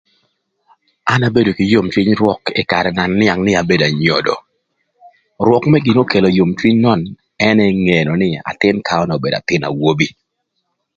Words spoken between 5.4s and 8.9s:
rwök mërë gin n'okelo yom cwiny nön ënë nï athïn